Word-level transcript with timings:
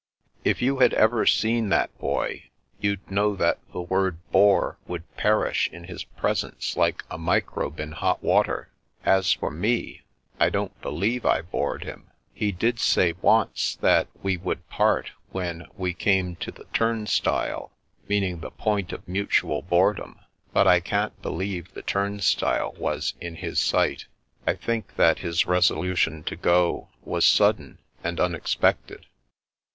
""If 0.43 0.63
you 0.63 0.79
had 0.79 0.95
ever 0.95 1.27
seen 1.27 1.69
that 1.69 1.95
boy, 1.99 2.49
you'd 2.79 3.11
know 3.11 3.35
that 3.35 3.59
the 3.71 3.83
word' 3.83 4.17
bore' 4.31 4.79
would 4.87 5.15
perish 5.15 5.69
in 5.71 5.83
his 5.83 6.05
presence 6.05 6.75
like 6.75 7.03
a 7.11 7.19
microbe 7.19 7.79
in 7.79 7.91
hot 7.91 8.23
water. 8.23 8.71
As 9.05 9.31
for 9.33 9.51
me— 9.51 10.01
I 10.39 10.49
don't 10.49 10.73
be 10.81 10.89
lieve 10.89 11.23
I 11.23 11.41
bored 11.43 11.83
him. 11.83 12.09
He 12.33 12.51
did 12.51 12.79
say 12.79 13.13
once 13.21 13.75
that 13.81 14.07
we 14.23 14.37
would 14.37 14.67
part 14.71 15.11
when 15.33 15.67
we 15.77 15.93
came 15.93 16.35
to 16.37 16.49
the 16.51 16.63
* 16.63 16.73
turnstile,' 16.73 17.71
meaning 18.07 18.39
the 18.39 18.49
point 18.49 18.91
of 18.91 19.07
mutual 19.07 19.61
boredom, 19.61 20.19
but 20.51 20.65
I 20.67 20.79
can't 20.79 21.21
believe 21.21 21.75
the 21.75 21.83
turnstile 21.83 22.71
was 22.73 23.13
in 23.21 23.35
his 23.35 23.61
sight. 23.61 24.07
I 24.47 24.55
think 24.55 24.95
that 24.95 25.19
his 25.19 25.43
resolu 25.43 25.95
tion 25.95 26.23
to 26.23 26.35
go 26.35 26.89
was 27.03 27.23
sudden 27.23 27.77
and 28.03 28.19
unexpected." 28.19 29.05